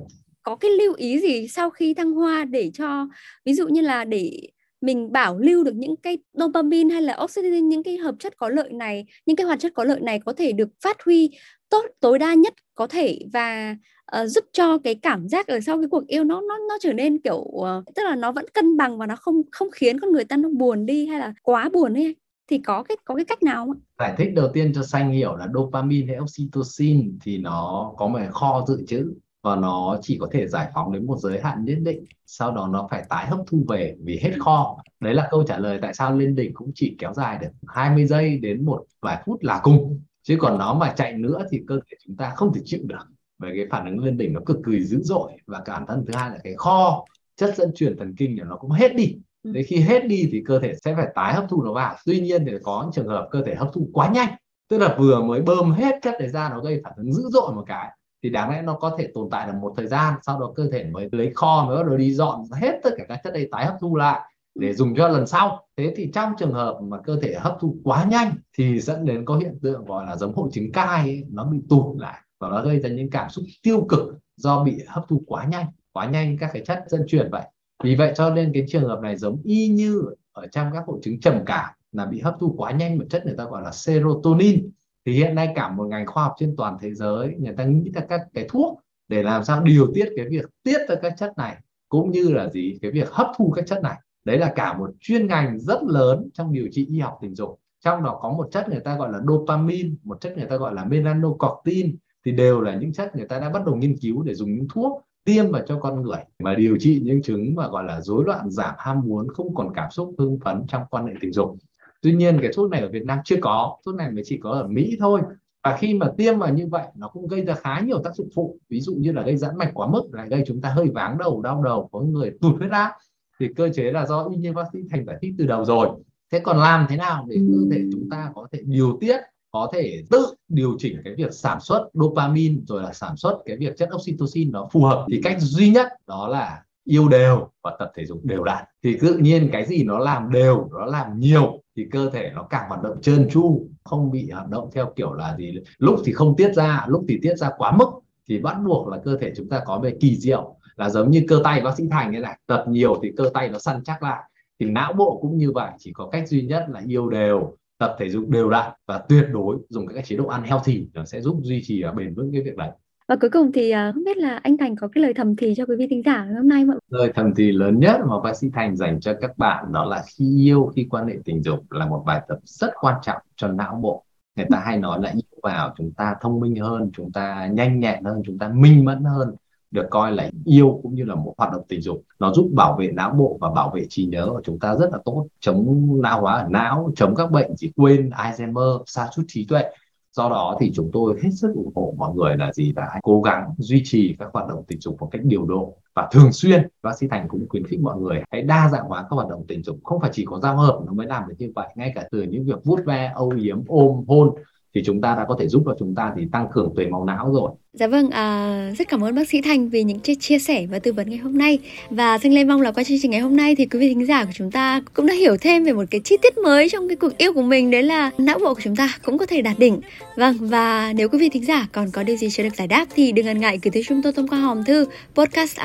[0.42, 3.08] có cái lưu ý gì sau khi thăng hoa để cho
[3.44, 4.40] ví dụ như là để
[4.80, 8.48] mình bảo lưu được những cái dopamine hay là oxytocin những cái hợp chất có
[8.48, 11.30] lợi này những cái hoạt chất có lợi này có thể được phát huy
[11.68, 13.76] tốt tối đa nhất có thể và
[14.20, 16.92] uh, giúp cho cái cảm giác ở sau cái cuộc yêu nó nó nó trở
[16.92, 20.12] nên kiểu uh, tức là nó vẫn cân bằng và nó không không khiến con
[20.12, 22.16] người ta nó buồn đi hay là quá buồn ấy.
[22.48, 25.36] Thì có cái có cái cách nào không giải thích đầu tiên cho xanh hiểu
[25.36, 30.28] là dopamine hay oxytocin thì nó có một kho dự trữ và nó chỉ có
[30.32, 33.38] thể giải phóng đến một giới hạn nhất định sau đó nó phải tái hấp
[33.46, 34.82] thu về vì hết kho.
[35.00, 38.06] Đấy là câu trả lời tại sao lên đỉnh cũng chỉ kéo dài được 20
[38.06, 40.00] giây đến một vài phút là cùng.
[40.22, 43.04] Chứ còn nó mà chạy nữa thì cơ thể chúng ta không thể chịu được.
[43.38, 45.32] Về cái phản ứng lên đỉnh nó cực kỳ dữ dội.
[45.46, 47.04] Và cả thân thứ hai là cái kho
[47.36, 49.16] chất dẫn truyền thần kinh của nó cũng hết đi.
[49.42, 49.52] Ừ.
[49.52, 51.96] Đến khi hết đi thì cơ thể sẽ phải tái hấp thu nó vào.
[52.06, 54.28] Tuy nhiên thì có trường hợp cơ thể hấp thu quá nhanh.
[54.68, 57.54] Tức là vừa mới bơm hết chất đấy ra nó gây phản ứng dữ dội
[57.54, 57.90] một cái
[58.22, 60.70] thì đáng lẽ nó có thể tồn tại được một thời gian sau đó cơ
[60.72, 63.66] thể mới lấy kho bắt đầu đi dọn hết tất cả các chất đây tái
[63.66, 64.20] hấp thu lại
[64.54, 64.74] để ừ.
[64.74, 65.66] dùng cho lần sau.
[65.76, 69.24] Thế thì trong trường hợp mà cơ thể hấp thu quá nhanh thì dẫn đến
[69.24, 72.48] có hiện tượng gọi là giống hội chứng cai ấy, nó bị tụt lại và
[72.48, 76.06] nó gây ra những cảm xúc tiêu cực do bị hấp thu quá nhanh quá
[76.06, 77.42] nhanh các cái chất dẫn truyền vậy.
[77.84, 80.98] Vì vậy cho nên cái trường hợp này giống y như ở trong các hội
[81.02, 83.72] chứng trầm cảm là bị hấp thu quá nhanh một chất người ta gọi là
[83.72, 84.70] serotonin
[85.06, 87.90] thì hiện nay cả một ngành khoa học trên toàn thế giới, người ta nghĩ
[87.94, 91.32] ra các cái thuốc để làm sao điều tiết cái việc tiết ra các chất
[91.36, 91.56] này,
[91.88, 92.78] cũng như là gì?
[92.82, 93.98] Cái việc hấp thu các chất này.
[94.24, 97.60] Đấy là cả một chuyên ngành rất lớn trong điều trị y học tình dục.
[97.84, 100.74] Trong đó có một chất người ta gọi là dopamine, một chất người ta gọi
[100.74, 104.34] là melanocortin, thì đều là những chất người ta đã bắt đầu nghiên cứu để
[104.34, 106.18] dùng những thuốc tiêm vào cho con người.
[106.38, 109.74] Mà điều trị những chứng mà gọi là rối loạn giảm ham muốn, không còn
[109.74, 111.56] cảm xúc, hưng phấn trong quan hệ tình dục
[112.02, 114.50] tuy nhiên cái thuốc này ở Việt Nam chưa có thuốc này mới chỉ có
[114.50, 115.20] ở Mỹ thôi.
[115.64, 118.28] Và khi mà tiêm vào như vậy nó cũng gây ra khá nhiều tác dụng
[118.34, 118.58] phụ.
[118.68, 121.18] Ví dụ như là gây giãn mạch quá mức lại gây chúng ta hơi váng
[121.18, 122.92] đầu đau đầu có người tụt huyết áp.
[123.40, 125.88] Thì cơ chế là do y như bác sĩ thành giải thích từ đầu rồi.
[126.32, 129.70] Thế còn làm thế nào để cơ thể chúng ta có thể điều tiết có
[129.72, 133.76] thể tự điều chỉnh cái việc sản xuất dopamine rồi là sản xuất cái việc
[133.76, 135.06] chất oxytocin nó phù hợp?
[135.10, 138.64] Thì cách duy nhất đó là yêu đều và tập thể dục đều đặn.
[138.82, 142.42] Thì tự nhiên cái gì nó làm đều nó làm nhiều thì cơ thể nó
[142.42, 145.54] càng hoạt động trơn tru, không bị hoạt động theo kiểu là gì.
[145.78, 147.86] Lúc thì không tiết ra, lúc thì tiết ra quá mức,
[148.28, 150.56] thì bắt buộc là cơ thể chúng ta có về kỳ diệu.
[150.76, 153.48] Là giống như cơ tay bác sĩ thành như này, tập nhiều thì cơ tay
[153.48, 154.22] nó săn chắc lại.
[154.60, 157.96] Thì não bộ cũng như vậy, chỉ có cách duy nhất là yêu đều, tập
[157.98, 161.20] thể dục đều đặn và tuyệt đối dùng các chế độ ăn healthy nó sẽ
[161.20, 162.70] giúp duy trì bền vững cái việc đấy
[163.10, 165.54] và cuối cùng thì uh, không biết là anh Thành có cái lời thầm thì
[165.56, 168.36] cho quý vị thính giả hôm nay không Lời thầm thì lớn nhất mà bác
[168.36, 171.72] sĩ Thành dành cho các bạn đó là khi yêu khi quan hệ tình dục
[171.72, 174.04] là một bài tập rất quan trọng cho não bộ.
[174.36, 177.80] Người ta hay nói là yêu vào chúng ta thông minh hơn, chúng ta nhanh
[177.80, 179.34] nhẹn hơn, chúng ta minh mẫn hơn
[179.70, 182.02] được coi là yêu cũng như là một hoạt động tình dục.
[182.18, 184.88] Nó giúp bảo vệ não bộ và bảo vệ trí nhớ của chúng ta rất
[184.92, 185.26] là tốt.
[185.40, 189.64] Chống lão hóa ở não chống các bệnh chỉ quên Alzheimer sa sút trí tuệ
[190.12, 193.00] do đó thì chúng tôi hết sức ủng hộ mọi người là gì là hãy
[193.02, 196.32] cố gắng duy trì các hoạt động tình dục một cách điều độ và thường
[196.32, 196.68] xuyên.
[196.82, 199.44] Bác sĩ thành cũng khuyến khích mọi người hãy đa dạng hóa các hoạt động
[199.48, 201.68] tình dục, không phải chỉ có giao hợp nó mới làm được như vậy.
[201.76, 204.34] Ngay cả từ những việc vuốt ve, âu yếm, ôm, hôn
[204.74, 207.04] thì chúng ta đã có thể giúp cho chúng ta thì tăng cường tuệ máu
[207.04, 207.50] não rồi.
[207.72, 210.78] Dạ vâng, à, rất cảm ơn bác sĩ Thành vì những chia, chia sẻ và
[210.78, 211.58] tư vấn ngày hôm nay.
[211.90, 214.06] Và Thanh Lê mong là qua chương trình ngày hôm nay thì quý vị thính
[214.06, 216.88] giả của chúng ta cũng đã hiểu thêm về một cái chi tiết mới trong
[216.88, 219.42] cái cuộc yêu của mình đấy là não bộ của chúng ta cũng có thể
[219.42, 219.80] đạt đỉnh.
[220.16, 222.86] Vâng, và nếu quý vị thính giả còn có điều gì chưa được giải đáp
[222.94, 225.58] thì đừng ngần ngại gửi tới chúng tôi thông qua hòm thư podcast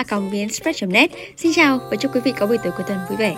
[0.89, 3.35] net Xin chào và chúc quý vị có buổi tối cuối tuần vui vẻ.